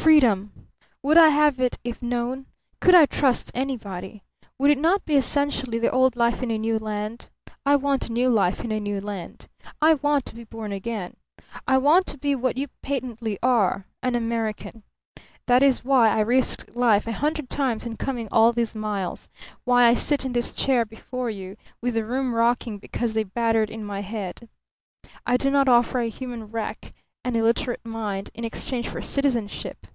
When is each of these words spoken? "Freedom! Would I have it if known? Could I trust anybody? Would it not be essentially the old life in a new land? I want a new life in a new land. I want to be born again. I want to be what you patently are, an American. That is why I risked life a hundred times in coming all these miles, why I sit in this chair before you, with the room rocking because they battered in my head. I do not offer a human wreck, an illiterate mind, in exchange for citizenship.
"Freedom! 0.00 0.50
Would 1.02 1.18
I 1.18 1.28
have 1.28 1.60
it 1.60 1.76
if 1.84 2.00
known? 2.00 2.46
Could 2.80 2.94
I 2.94 3.04
trust 3.04 3.50
anybody? 3.54 4.22
Would 4.58 4.70
it 4.70 4.78
not 4.78 5.04
be 5.04 5.14
essentially 5.14 5.78
the 5.78 5.90
old 5.90 6.16
life 6.16 6.42
in 6.42 6.50
a 6.50 6.56
new 6.56 6.78
land? 6.78 7.28
I 7.66 7.76
want 7.76 8.08
a 8.08 8.12
new 8.12 8.30
life 8.30 8.60
in 8.64 8.72
a 8.72 8.80
new 8.80 8.98
land. 9.02 9.46
I 9.82 9.92
want 9.92 10.24
to 10.24 10.34
be 10.34 10.44
born 10.44 10.72
again. 10.72 11.16
I 11.68 11.76
want 11.76 12.06
to 12.06 12.16
be 12.16 12.34
what 12.34 12.56
you 12.56 12.68
patently 12.80 13.38
are, 13.42 13.84
an 14.02 14.14
American. 14.14 14.82
That 15.46 15.62
is 15.62 15.84
why 15.84 16.08
I 16.08 16.20
risked 16.20 16.74
life 16.74 17.06
a 17.06 17.12
hundred 17.12 17.50
times 17.50 17.84
in 17.84 17.98
coming 17.98 18.26
all 18.32 18.54
these 18.54 18.74
miles, 18.74 19.28
why 19.64 19.84
I 19.84 19.92
sit 19.92 20.24
in 20.24 20.32
this 20.32 20.54
chair 20.54 20.86
before 20.86 21.28
you, 21.28 21.56
with 21.82 21.92
the 21.92 22.06
room 22.06 22.34
rocking 22.34 22.78
because 22.78 23.12
they 23.12 23.24
battered 23.24 23.68
in 23.68 23.84
my 23.84 24.00
head. 24.00 24.48
I 25.26 25.36
do 25.36 25.50
not 25.50 25.68
offer 25.68 26.00
a 26.00 26.08
human 26.08 26.44
wreck, 26.50 26.94
an 27.22 27.36
illiterate 27.36 27.84
mind, 27.84 28.30
in 28.32 28.46
exchange 28.46 28.88
for 28.88 29.02
citizenship. 29.02 29.86